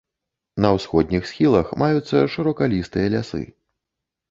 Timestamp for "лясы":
3.19-3.45